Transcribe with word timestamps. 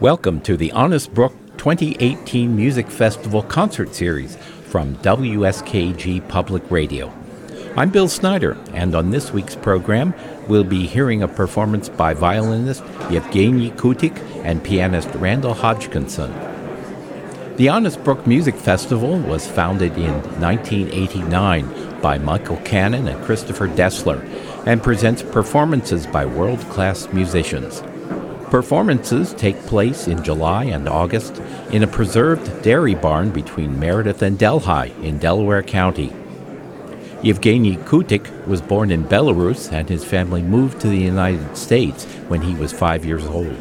Welcome 0.00 0.42
to 0.42 0.56
the 0.56 0.70
Honest 0.70 1.12
Brook 1.12 1.32
2018 1.56 2.54
Music 2.54 2.88
Festival 2.88 3.42
concert 3.42 3.96
series 3.96 4.36
from 4.36 4.94
WSKG 4.98 6.28
Public 6.28 6.62
Radio. 6.70 7.12
I'm 7.76 7.90
Bill 7.90 8.06
Snyder, 8.06 8.56
and 8.74 8.94
on 8.94 9.10
this 9.10 9.32
week's 9.32 9.56
program, 9.56 10.14
we'll 10.46 10.62
be 10.62 10.86
hearing 10.86 11.24
a 11.24 11.26
performance 11.26 11.88
by 11.88 12.14
violinist 12.14 12.84
Yevgeny 13.10 13.72
Kutik 13.72 14.16
and 14.44 14.62
pianist 14.62 15.08
Randall 15.16 15.54
Hodgkinson. 15.54 16.32
The 17.56 17.68
Honest 17.68 18.04
Brook 18.04 18.24
Music 18.24 18.54
Festival 18.54 19.18
was 19.18 19.48
founded 19.48 19.98
in 19.98 20.12
1989 20.40 22.00
by 22.00 22.18
Michael 22.18 22.58
Cannon 22.58 23.08
and 23.08 23.24
Christopher 23.24 23.66
Dessler 23.66 24.24
and 24.64 24.80
presents 24.80 25.24
performances 25.24 26.06
by 26.06 26.24
world 26.24 26.60
class 26.70 27.12
musicians. 27.12 27.82
Performances 28.50 29.34
take 29.34 29.58
place 29.66 30.08
in 30.08 30.24
July 30.24 30.64
and 30.64 30.88
August 30.88 31.36
in 31.70 31.82
a 31.82 31.86
preserved 31.86 32.62
dairy 32.62 32.94
barn 32.94 33.30
between 33.30 33.78
Meredith 33.78 34.22
and 34.22 34.38
Delhi 34.38 34.90
in 35.02 35.18
Delaware 35.18 35.62
County. 35.62 36.14
Yevgeny 37.22 37.76
Kutik 37.76 38.46
was 38.46 38.62
born 38.62 38.90
in 38.90 39.04
Belarus 39.04 39.70
and 39.70 39.86
his 39.86 40.02
family 40.02 40.40
moved 40.40 40.80
to 40.80 40.88
the 40.88 40.96
United 40.96 41.58
States 41.58 42.06
when 42.28 42.40
he 42.40 42.54
was 42.54 42.72
five 42.72 43.04
years 43.04 43.26
old. 43.26 43.58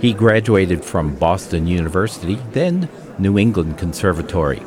He 0.00 0.12
graduated 0.12 0.84
from 0.84 1.16
Boston 1.16 1.66
University, 1.66 2.38
then 2.52 2.88
New 3.18 3.36
England 3.36 3.76
Conservatory. 3.76 4.62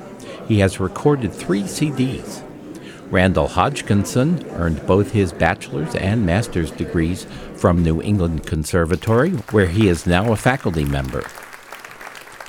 He 0.49 0.59
has 0.59 0.81
recorded 0.81 1.31
three 1.31 1.63
CDs. 1.63 2.43
Randall 3.11 3.47
Hodgkinson 3.47 4.45
earned 4.51 4.85
both 4.85 5.11
his 5.11 5.33
bachelor's 5.33 5.95
and 5.95 6.25
master's 6.25 6.69
degrees 6.71 7.25
from 7.55 7.83
New 7.83 8.01
England 8.01 8.45
Conservatory, 8.45 9.31
where 9.51 9.67
he 9.67 9.87
is 9.87 10.05
now 10.05 10.31
a 10.31 10.35
faculty 10.35 10.85
member. 10.85 11.23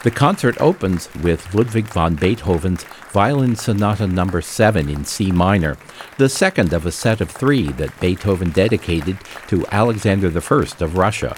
The 0.03 0.11
concert 0.11 0.59
opens 0.61 1.09
with 1.23 1.55
Ludwig 1.55 1.87
van 1.87 2.15
Beethoven's 2.15 2.84
Violin 3.12 3.57
Sonata 3.57 4.07
No. 4.07 4.41
7 4.41 4.89
in 4.89 5.05
C 5.05 5.31
minor, 5.31 5.77
the 6.17 6.29
second 6.29 6.73
of 6.73 6.87
a 6.87 6.93
set 6.93 7.21
of 7.21 7.31
three 7.31 7.69
that 7.73 7.99
Beethoven 8.01 8.51
dedicated 8.51 9.19
to 9.49 9.67
Alexander 9.71 10.29
I 10.29 10.84
of 10.84 10.97
Russia. 10.97 11.37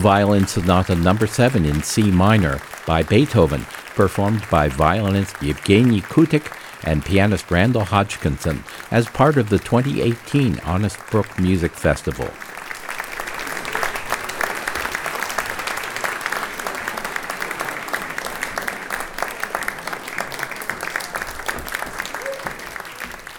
Violin 0.00 0.46
Sonata 0.46 0.94
Number 0.94 1.26
no. 1.26 1.30
7 1.32 1.66
in 1.66 1.82
C 1.82 2.10
minor 2.10 2.58
by 2.86 3.02
Beethoven, 3.02 3.66
performed 3.94 4.42
by 4.50 4.66
violinist 4.66 5.40
Yevgeny 5.42 6.00
Kutik 6.00 6.56
and 6.84 7.04
pianist 7.04 7.50
Randall 7.50 7.84
Hodgkinson 7.84 8.64
as 8.90 9.06
part 9.08 9.36
of 9.36 9.50
the 9.50 9.58
2018 9.58 10.58
Honest 10.60 10.98
Brook 11.10 11.38
Music 11.38 11.72
Festival. 11.72 12.24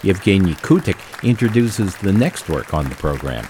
Yevgeny 0.04 0.54
Kutik 0.54 0.98
introduces 1.24 1.96
the 1.96 2.12
next 2.12 2.48
work 2.48 2.72
on 2.72 2.88
the 2.88 2.94
program. 2.94 3.48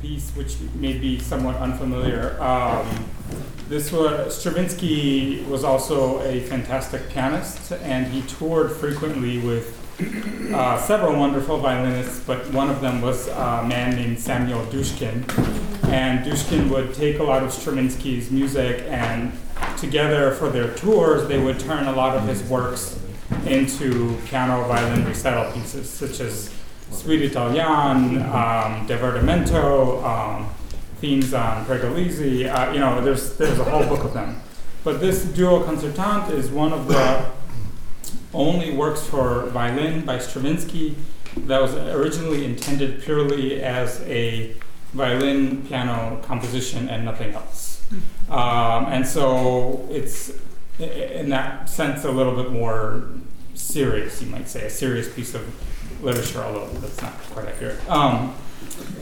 Piece, 0.00 0.30
which 0.30 0.56
may 0.74 0.98
be 0.98 1.18
somewhat 1.18 1.56
unfamiliar. 1.56 2.40
Um, 2.40 3.04
this 3.68 3.90
was 3.90 4.38
Stravinsky 4.38 5.44
was 5.48 5.64
also 5.64 6.20
a 6.22 6.40
fantastic 6.40 7.08
pianist, 7.08 7.72
and 7.72 8.06
he 8.06 8.22
toured 8.22 8.72
frequently 8.72 9.38
with 9.38 9.74
uh, 10.54 10.78
several 10.82 11.18
wonderful 11.18 11.58
violinists, 11.58 12.20
but 12.20 12.50
one 12.52 12.70
of 12.70 12.80
them 12.80 13.00
was 13.00 13.28
a 13.28 13.64
man 13.66 13.96
named 13.96 14.18
Samuel 14.18 14.64
Dushkin. 14.66 15.24
And 15.88 16.24
Dushkin 16.24 16.70
would 16.70 16.94
take 16.94 17.18
a 17.18 17.22
lot 17.22 17.42
of 17.42 17.52
Stravinsky's 17.52 18.30
music, 18.30 18.84
and 18.88 19.32
together 19.78 20.32
for 20.32 20.48
their 20.48 20.74
tours, 20.74 21.26
they 21.28 21.38
would 21.38 21.58
turn 21.58 21.86
a 21.86 21.92
lot 21.92 22.16
of 22.16 22.28
his 22.28 22.42
works 22.44 23.00
into 23.46 24.16
piano 24.26 24.64
violin 24.68 25.04
recital 25.04 25.50
pieces, 25.52 25.88
such 25.88 26.20
as 26.20 26.54
Suite 26.90 27.22
Italienne, 27.22 28.18
um, 28.22 28.86
Divertimento, 28.86 30.02
um, 30.04 30.48
themes 31.00 31.34
on 31.34 31.64
Pergolesi. 31.66 32.46
Uh, 32.52 32.72
you 32.72 32.80
know, 32.80 33.00
there's 33.00 33.36
there's 33.36 33.58
a 33.58 33.64
whole 33.64 33.84
book 33.84 34.04
of 34.04 34.14
them. 34.14 34.40
But 34.84 35.00
this 35.00 35.24
duo 35.24 35.64
concertante 35.64 36.32
is 36.32 36.48
one 36.48 36.72
of 36.72 36.86
the 36.86 37.26
only 38.32 38.72
works 38.72 39.02
for 39.04 39.46
violin 39.46 40.04
by 40.04 40.18
Stravinsky 40.18 40.96
that 41.36 41.60
was 41.60 41.74
originally 41.74 42.44
intended 42.44 43.02
purely 43.02 43.62
as 43.62 44.00
a 44.02 44.54
violin 44.92 45.66
piano 45.66 46.20
composition 46.22 46.88
and 46.88 47.04
nothing 47.04 47.34
else. 47.34 47.84
Um, 48.28 48.86
and 48.86 49.06
so 49.06 49.86
it's 49.90 50.32
in 50.78 51.30
that 51.30 51.68
sense 51.68 52.04
a 52.04 52.10
little 52.10 52.34
bit 52.34 52.50
more 52.50 53.08
serious, 53.54 54.22
you 54.22 54.28
might 54.28 54.48
say, 54.48 54.66
a 54.66 54.70
serious 54.70 55.12
piece 55.12 55.34
of 55.34 55.42
literature, 56.06 56.40
although 56.40 56.68
that's 56.78 57.02
not 57.02 57.12
quite 57.34 57.46
accurate. 57.46 57.78
Um, 57.90 58.34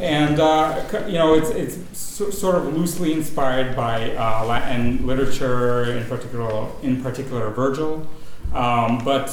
and 0.01 0.41
uh, 0.41 0.83
you 1.07 1.19
know, 1.19 1.35
it's 1.35 1.51
it's 1.51 1.99
so, 1.99 2.31
sort 2.31 2.57
of 2.57 2.75
loosely 2.77 3.13
inspired 3.13 3.77
by 3.77 4.15
uh, 4.17 4.45
Latin 4.45 5.07
literature, 5.07 5.85
in 5.85 6.05
particular, 6.07 6.69
in 6.83 7.03
particular 7.03 7.51
Virgil. 7.51 8.07
Um, 8.53 8.99
but 9.05 9.27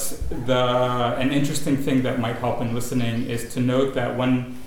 the 0.46 1.16
an 1.18 1.32
interesting 1.32 1.78
thing 1.78 2.04
that 2.04 2.20
might 2.20 2.38
help 2.38 2.62
in 2.62 2.76
listening 2.76 3.30
is 3.30 3.54
to 3.54 3.60
note 3.60 3.94
that 3.96 4.18
when 4.18 4.58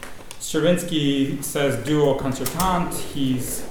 Stravinsky 0.41 1.43
says 1.43 1.85
duo 1.85 2.19
concertante, 2.19 2.95
he's 3.15 3.67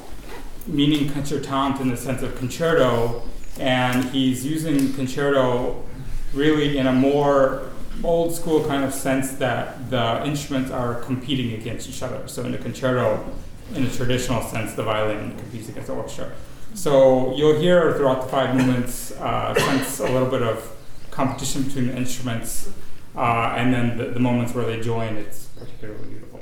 meaning 0.68 1.10
concertante 1.10 1.82
in 1.82 1.90
the 1.90 1.98
sense 1.98 2.22
of 2.22 2.38
concerto, 2.38 3.22
and 3.60 4.06
he's 4.06 4.46
using 4.46 4.94
concerto 4.94 5.84
really 6.34 6.78
in 6.78 6.88
a 6.88 6.92
more 6.92 7.70
old 8.04 8.34
school 8.34 8.66
kind 8.66 8.84
of 8.84 8.94
sense 8.94 9.34
that 9.34 9.90
the 9.90 10.26
instruments 10.26 10.72
are 10.72 10.96
competing 11.02 11.54
against 11.54 11.90
each 11.90 12.02
other. 12.02 12.28
So 12.28 12.44
in 12.44 12.54
a 12.54 12.58
concerto, 12.58 13.26
in 13.76 13.84
a 13.84 13.90
traditional 13.90 14.42
sense, 14.42 14.74
the 14.74 14.84
violin 14.84 15.38
competes 15.38 15.70
against 15.70 15.88
the 15.88 15.94
orchestra. 15.94 16.32
So 16.74 17.36
you'll 17.36 17.60
hear 17.60 17.94
throughout 17.94 18.24
the 18.24 18.30
five 18.30 18.56
movements, 18.56 19.12
uh, 19.12 19.54
sense 19.54 20.00
a 20.00 20.08
little 20.08 20.30
bit 20.30 20.42
of 20.42 20.76
competition 21.12 21.64
between 21.64 21.88
the 21.88 21.96
instruments, 21.96 22.72
uh, 23.16 23.54
and 23.56 23.74
then 23.74 23.98
the, 23.98 24.06
the 24.06 24.20
moments 24.20 24.56
where 24.56 24.66
they 24.66 24.82
join, 24.82 25.16
it's 25.18 25.46
particularly 25.46 26.08
beautiful. 26.10 26.33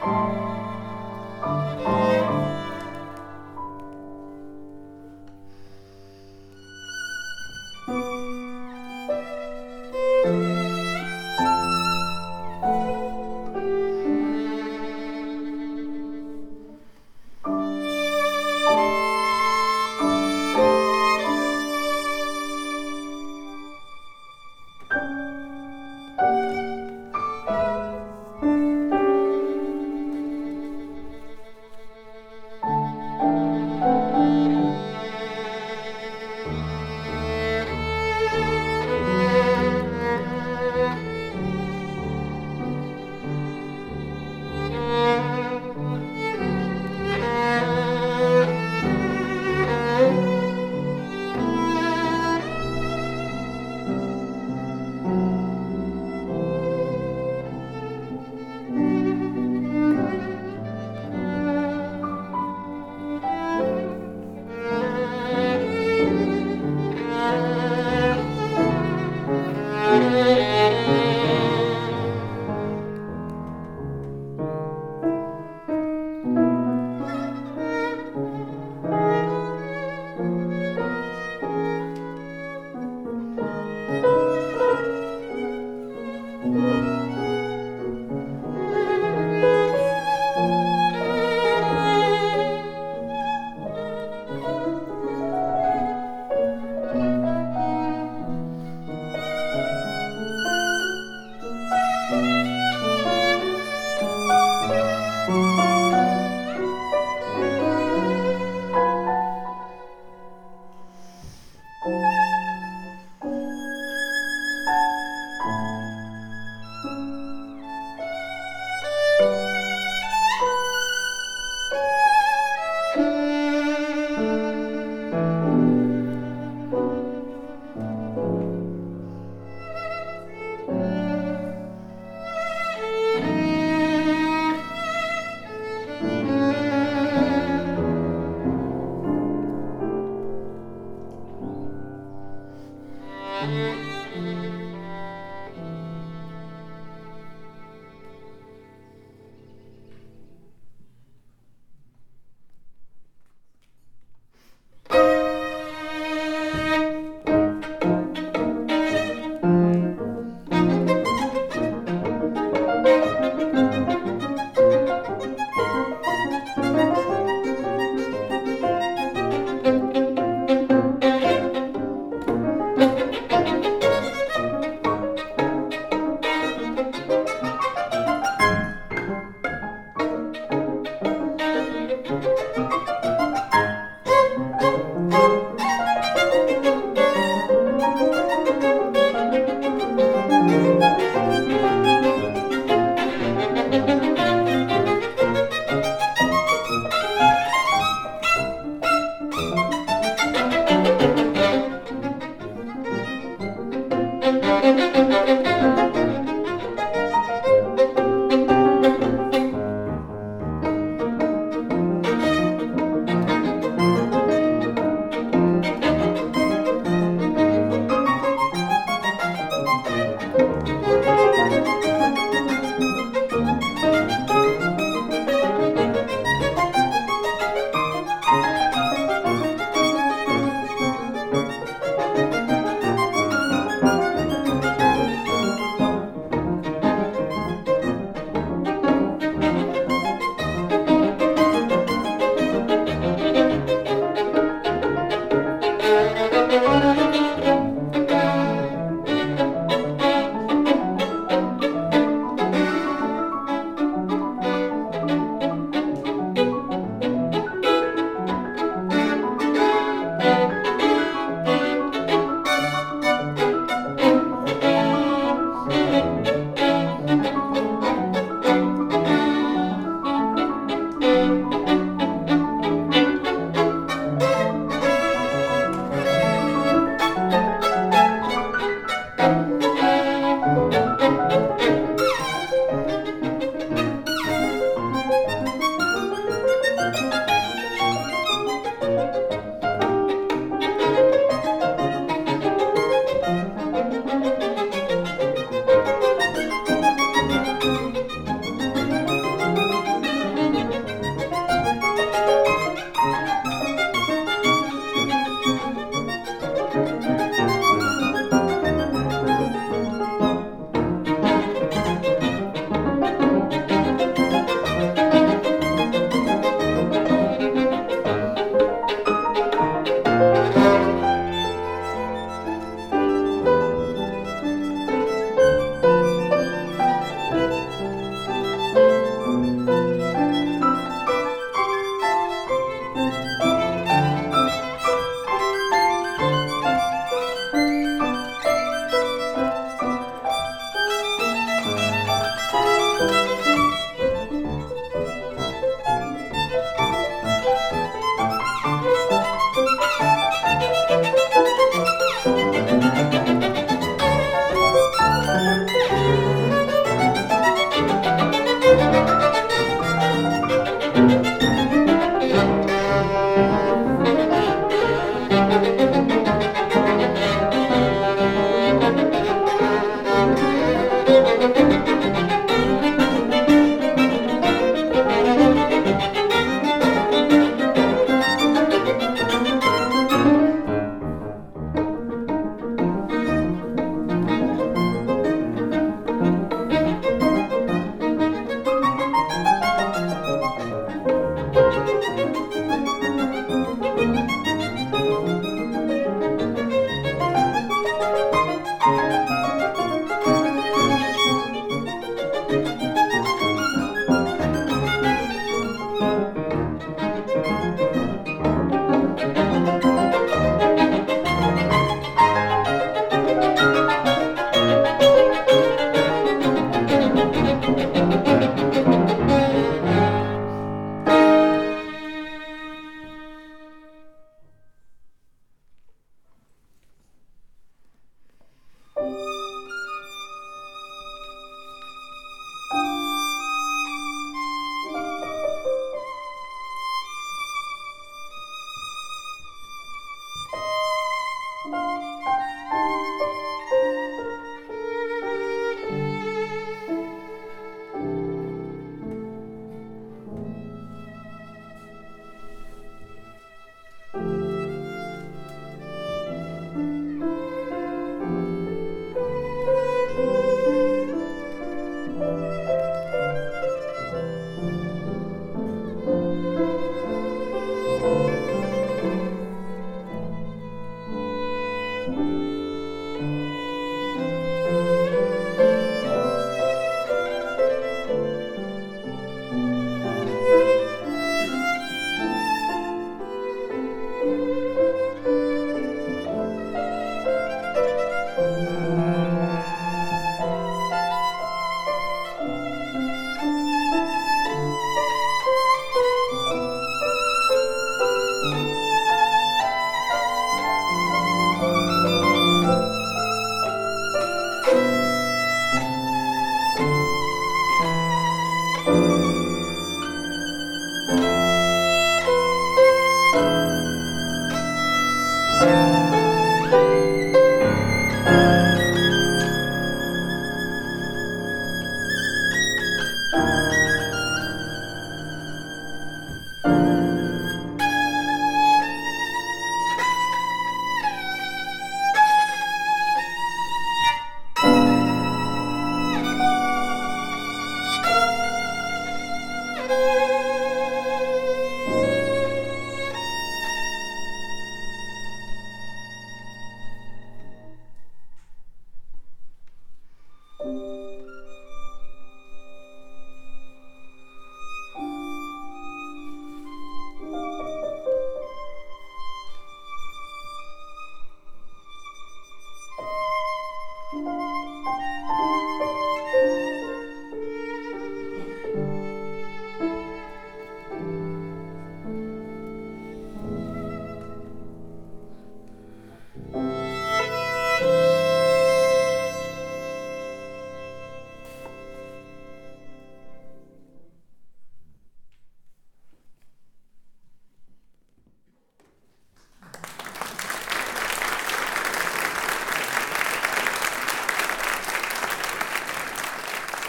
Música 0.00 0.59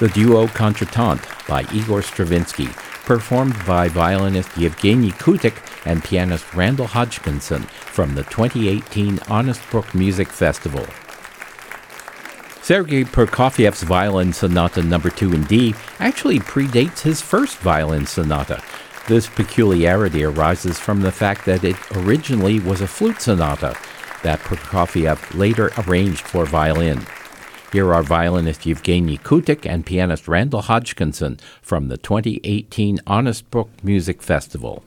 the 0.01 0.09
duo 0.09 0.47
Concertant 0.47 1.21
by 1.47 1.61
Igor 1.71 2.01
Stravinsky, 2.01 2.65
performed 3.05 3.55
by 3.67 3.87
violinist 3.87 4.57
Yevgeny 4.57 5.11
Kutik 5.11 5.61
and 5.85 6.03
pianist 6.03 6.55
Randall 6.55 6.87
Hodgkinson 6.87 7.61
from 7.61 8.15
the 8.15 8.23
2018 8.23 9.19
Honest 9.27 9.61
Brook 9.69 9.93
Music 9.93 10.27
Festival. 10.27 10.87
Sergei 12.63 13.03
Prokofiev's 13.03 13.83
Violin 13.83 14.33
Sonata 14.33 14.81
No. 14.81 14.97
2 14.97 15.33
in 15.33 15.43
D 15.43 15.75
actually 15.99 16.39
predates 16.39 17.01
his 17.01 17.21
first 17.21 17.59
violin 17.59 18.07
sonata. 18.07 18.59
This 19.07 19.27
peculiarity 19.27 20.23
arises 20.23 20.79
from 20.79 21.01
the 21.01 21.11
fact 21.11 21.45
that 21.45 21.63
it 21.63 21.75
originally 21.95 22.59
was 22.59 22.81
a 22.81 22.87
flute 22.87 23.21
sonata 23.21 23.77
that 24.23 24.39
Prokofiev 24.39 25.37
later 25.37 25.71
arranged 25.77 26.25
for 26.25 26.45
violin. 26.45 27.05
Here 27.71 27.93
are 27.93 28.03
violinist 28.03 28.65
Yevgeny 28.65 29.17
Kutik 29.17 29.65
and 29.65 29.85
pianist 29.85 30.27
Randall 30.27 30.63
Hodgkinson 30.63 31.39
from 31.61 31.87
the 31.87 31.95
2018 31.95 32.99
Honest 33.07 33.49
Brook 33.49 33.69
Music 33.81 34.21
Festival. 34.21 34.83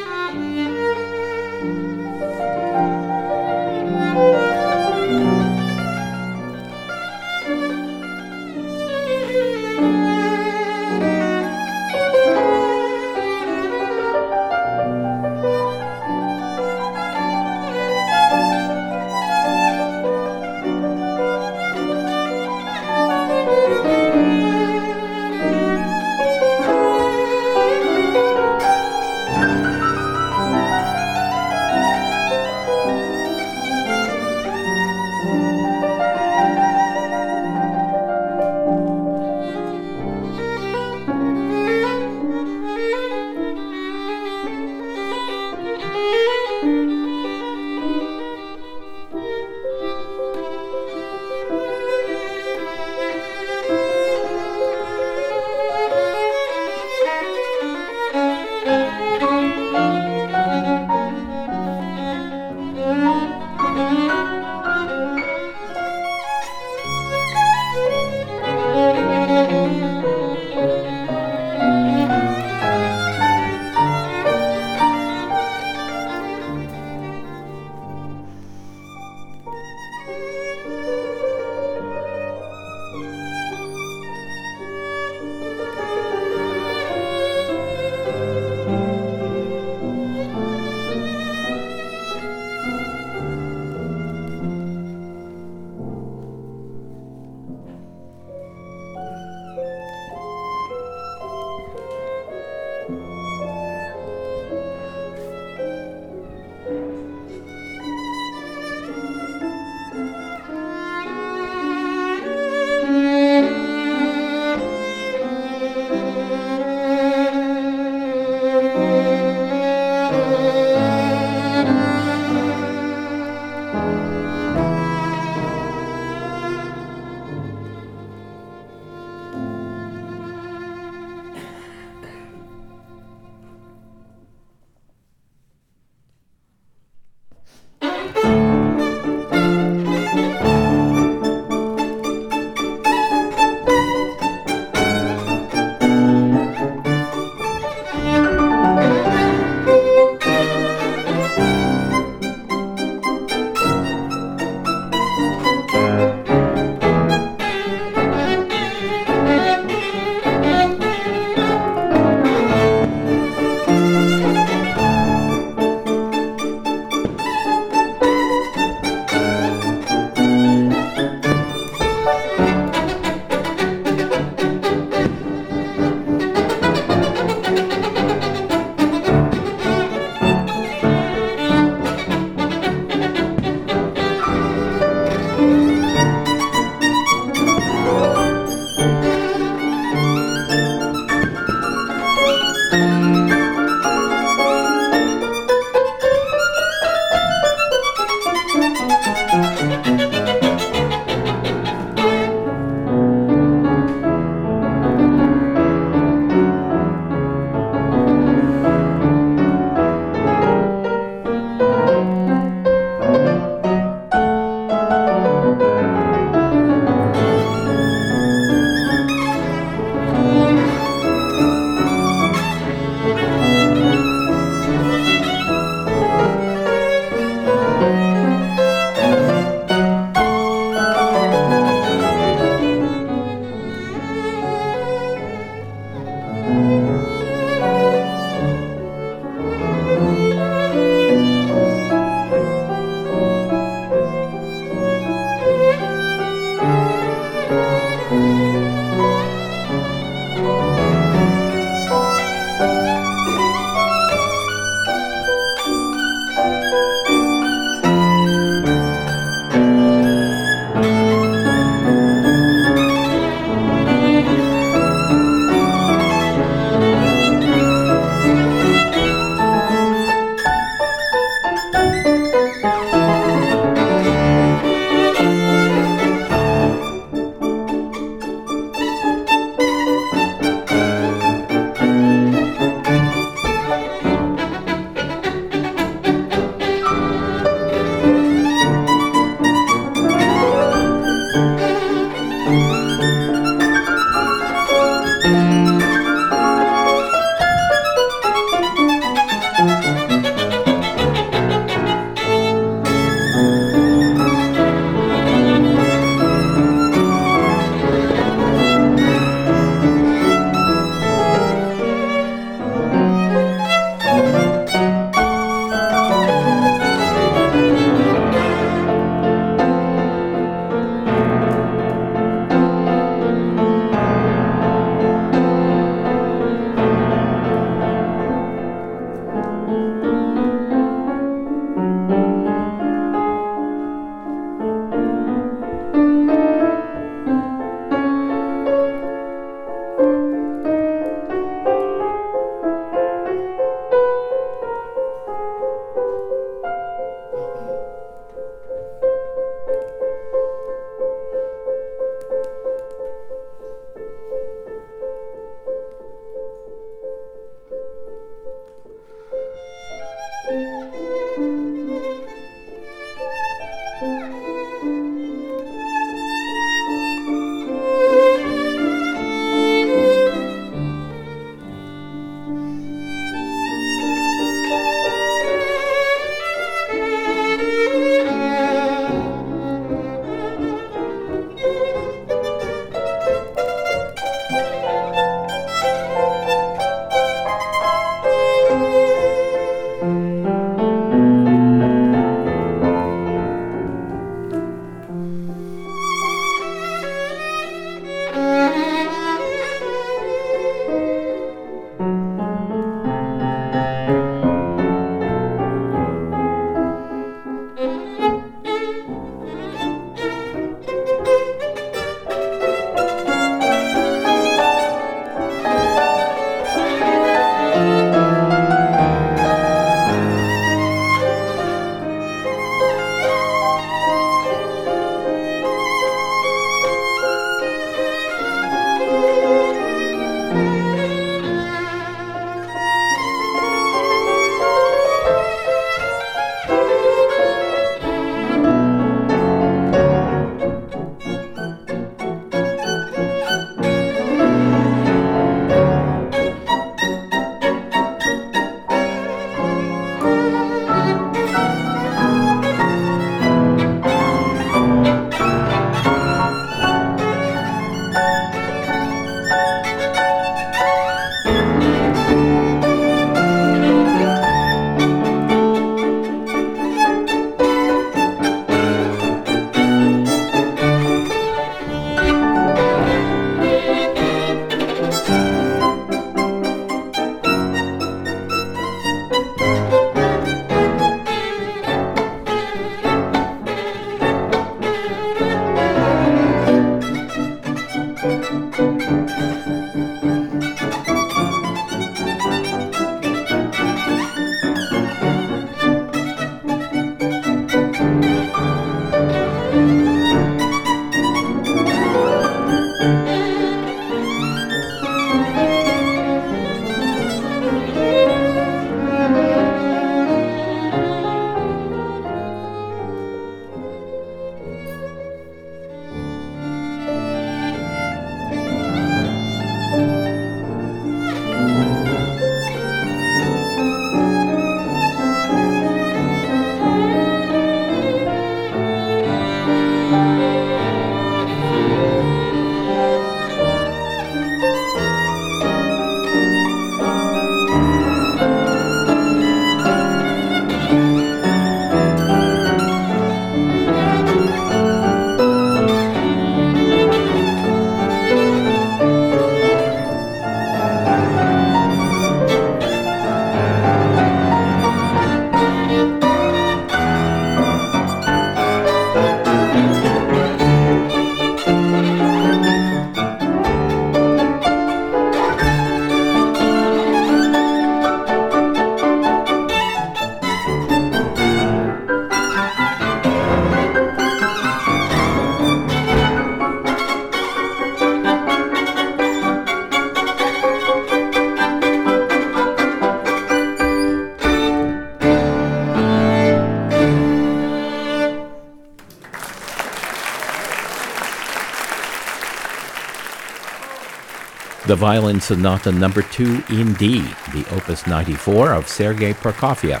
The 594.94 595.00
Violin 595.00 595.40
Sonata 595.40 595.90
Number 595.90 596.20
no. 596.20 596.28
2 596.28 596.64
in 596.70 596.92
D, 596.92 597.18
the 597.52 597.66
Opus 597.74 598.06
94 598.06 598.74
of 598.74 598.86
Sergei 598.86 599.32
Prokofiev, 599.32 600.00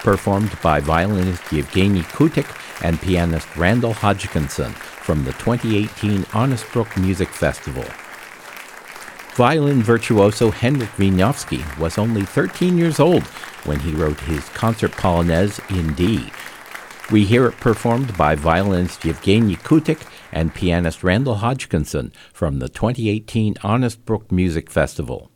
performed 0.00 0.60
by 0.60 0.80
violinist 0.80 1.52
Yevgeny 1.52 2.00
Kutik 2.00 2.48
and 2.84 3.00
pianist 3.00 3.46
Randall 3.56 3.92
Hodgkinson 3.92 4.72
from 4.72 5.22
the 5.22 5.30
2018 5.34 6.26
Honest 6.34 6.66
Brook 6.72 6.96
Music 6.96 7.28
Festival. 7.28 7.84
Violin 9.36 9.80
virtuoso 9.80 10.50
Henrik 10.50 10.90
Wieniawski 10.96 11.78
was 11.78 11.96
only 11.96 12.24
13 12.24 12.76
years 12.76 12.98
old 12.98 13.22
when 13.62 13.78
he 13.78 13.92
wrote 13.92 14.18
his 14.22 14.48
concert 14.48 14.90
polonaise 14.90 15.60
in 15.70 15.94
D. 15.94 16.32
We 17.12 17.26
hear 17.26 17.46
it 17.46 17.58
performed 17.58 18.18
by 18.18 18.34
violinist 18.34 19.04
Yevgeny 19.04 19.54
Kutik 19.54 20.00
and 20.32 20.54
pianist 20.54 21.02
Randall 21.02 21.36
Hodgkinson 21.36 22.12
from 22.32 22.58
the 22.58 22.68
2018 22.68 23.56
Honest 23.62 24.04
Brook 24.04 24.32
Music 24.32 24.70
Festival. 24.70 25.31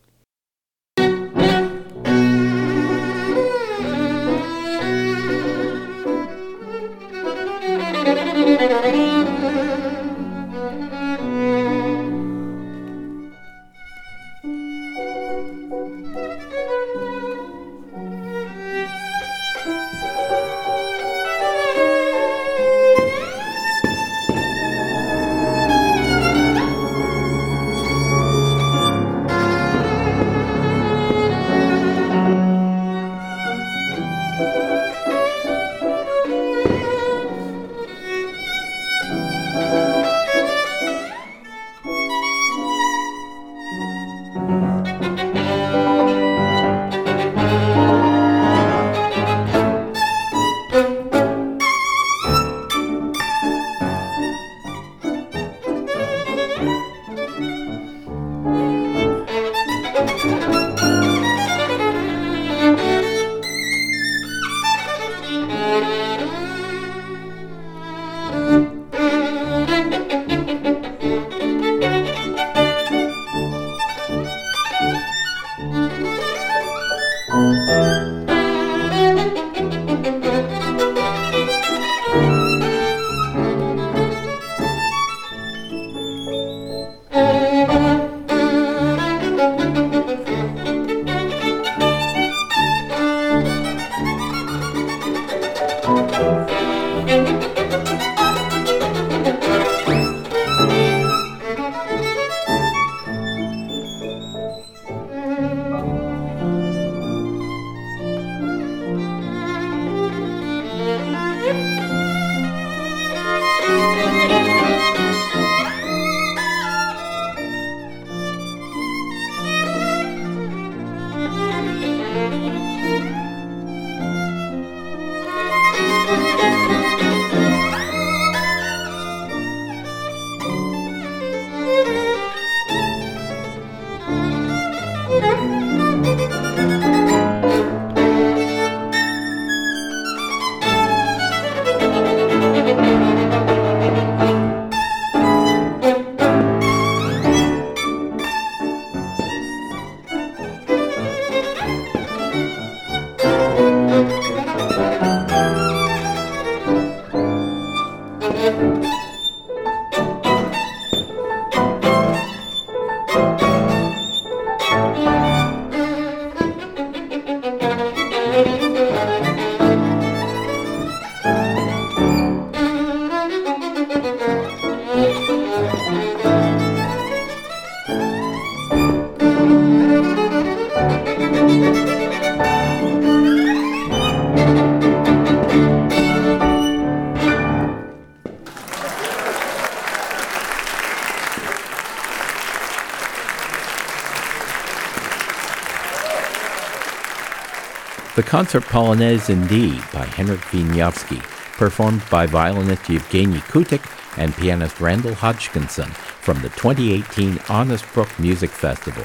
Concert 198.27 198.65
Polonaise 198.65 199.31
in 199.31 199.47
D 199.47 199.81
by 199.93 200.05
Henrik 200.05 200.41
Wieniawski, 200.51 201.23
performed 201.53 202.03
by 202.11 202.27
violinist 202.27 202.89
Yevgeny 202.89 203.39
Kutik 203.39 203.89
and 204.19 204.35
pianist 204.35 204.81
Randall 204.81 205.15
Hodgkinson 205.15 205.89
from 205.91 206.43
the 206.43 206.49
2018 206.49 207.39
Honest 207.49 207.85
Brook 207.95 208.09
Music 208.19 208.51
Festival. 208.51 209.05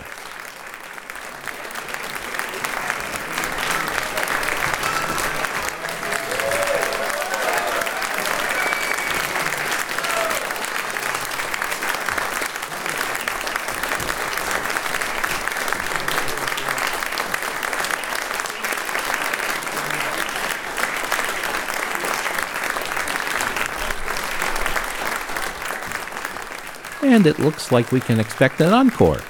And 27.21 27.27
it 27.27 27.37
looks 27.37 27.71
like 27.71 27.91
we 27.91 27.99
can 27.99 28.19
expect 28.19 28.59
an 28.61 28.73
encore. 28.73 29.21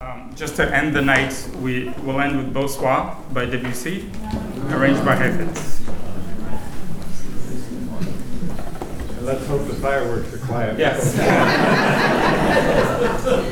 Um, 0.00 0.32
just 0.34 0.56
to 0.56 0.74
end 0.74 0.96
the 0.96 1.02
night, 1.02 1.34
we 1.60 1.90
will 2.02 2.18
end 2.18 2.38
with 2.38 2.54
Beau 2.54 2.68
Soir 2.68 3.18
by 3.34 3.44
Debussy, 3.44 4.10
arranged 4.70 5.04
by 5.04 5.14
Heifetz. 5.14 5.82
Let's 9.20 9.46
hope 9.46 9.66
the 9.68 9.74
fireworks 9.74 10.32
are 10.32 10.38
quiet. 10.38 10.78
Yes. 10.78 11.18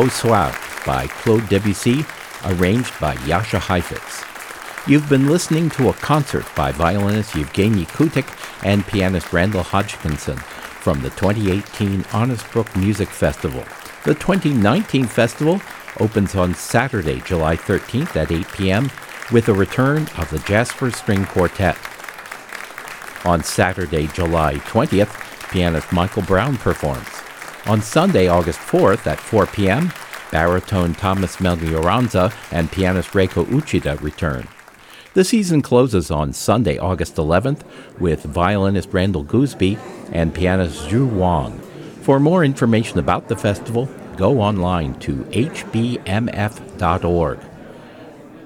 Beau 0.00 0.08
Soir 0.08 0.56
by 0.86 1.08
Claude 1.08 1.46
Debussy, 1.50 2.06
arranged 2.46 2.98
by 2.98 3.16
Jascha 3.16 3.58
Heifetz. 3.58 4.24
You've 4.88 5.10
been 5.10 5.28
listening 5.28 5.68
to 5.70 5.90
a 5.90 5.92
concert 5.92 6.46
by 6.56 6.72
violinist 6.72 7.34
Yevgeny 7.34 7.84
Kutik 7.84 8.24
and 8.64 8.86
pianist 8.86 9.30
Randall 9.30 9.62
Hodgkinson 9.62 10.38
from 10.38 11.02
the 11.02 11.10
2018 11.10 12.06
Honest 12.14 12.50
Brook 12.50 12.74
Music 12.74 13.10
Festival. 13.10 13.62
The 14.06 14.14
2019 14.14 15.04
festival 15.04 15.60
opens 15.98 16.34
on 16.34 16.54
Saturday, 16.54 17.20
July 17.20 17.56
13th 17.56 18.16
at 18.16 18.32
8 18.32 18.48
p.m. 18.54 18.90
with 19.30 19.50
a 19.50 19.52
return 19.52 20.08
of 20.16 20.30
the 20.30 20.38
Jasper 20.46 20.90
String 20.92 21.26
Quartet. 21.26 21.76
On 23.26 23.42
Saturday, 23.42 24.06
July 24.06 24.54
20th, 24.54 25.50
pianist 25.50 25.92
Michael 25.92 26.22
Brown 26.22 26.56
performs. 26.56 27.09
On 27.70 27.80
Sunday, 27.80 28.26
August 28.26 28.58
4th 28.58 29.06
at 29.06 29.20
4 29.20 29.46
p.m., 29.46 29.92
baritone 30.32 30.92
Thomas 30.92 31.36
Meglioranza 31.36 32.32
and 32.50 32.68
pianist 32.72 33.10
Reiko 33.10 33.44
Uchida 33.44 34.02
return. 34.02 34.48
The 35.14 35.22
season 35.22 35.62
closes 35.62 36.10
on 36.10 36.32
Sunday, 36.32 36.78
August 36.78 37.14
11th, 37.14 37.62
with 38.00 38.24
violinist 38.24 38.92
Randall 38.92 39.24
Goosby 39.24 39.78
and 40.10 40.34
pianist 40.34 40.88
Zhu 40.88 41.08
Wang. 41.08 41.60
For 42.02 42.18
more 42.18 42.44
information 42.44 42.98
about 42.98 43.28
the 43.28 43.36
festival, 43.36 43.88
go 44.16 44.40
online 44.40 44.98
to 44.98 45.18
hbmf.org. 45.26 46.08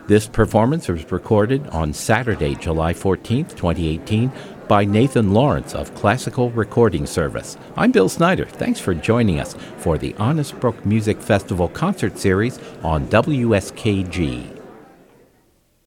This 0.07 0.27
performance 0.27 0.87
was 0.87 1.11
recorded 1.11 1.67
on 1.69 1.95
Saturday, 1.95 2.57
July 2.57 2.93
14th, 2.93 3.57
2018, 3.57 4.31
by 4.69 4.85
Nathan 4.85 5.33
Lawrence 5.33 5.75
of 5.75 5.95
Classical 5.95 6.51
Recording 6.51 7.07
Service. 7.07 7.57
I'm 7.77 7.93
Bill 7.93 8.09
Snyder. 8.09 8.47
Thanks 8.47 8.81
for 8.81 8.95
joining 8.95 9.41
us 9.41 9.55
for 9.79 9.99
the 9.99 10.15
Honest 10.15 10.59
Brook 10.61 10.85
Music 10.87 11.21
Festival 11.21 11.69
concert 11.69 12.19
series 12.19 12.59
on 12.83 13.07
WSKG. 13.09 14.64